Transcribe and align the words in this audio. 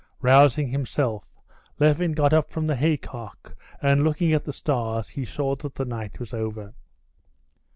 Rousing 0.23 0.69
himself, 0.69 1.29
Levin 1.77 2.13
got 2.13 2.33
up 2.33 2.49
from 2.49 2.65
the 2.65 2.75
haycock, 2.75 3.53
and 3.83 4.03
looking 4.03 4.33
at 4.33 4.45
the 4.45 4.51
stars, 4.51 5.09
he 5.09 5.25
saw 5.25 5.55
that 5.57 5.75
the 5.75 5.85
night 5.85 6.19
was 6.19 6.33
over. 6.33 6.73